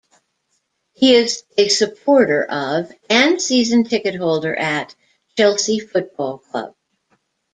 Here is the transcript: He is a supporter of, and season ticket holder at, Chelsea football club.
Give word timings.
He 0.93 1.13
is 1.13 1.43
a 1.59 1.67
supporter 1.69 2.43
of, 2.43 2.91
and 3.07 3.39
season 3.39 3.83
ticket 3.83 4.15
holder 4.15 4.55
at, 4.55 4.95
Chelsea 5.37 5.77
football 5.79 6.39
club. 6.39 6.73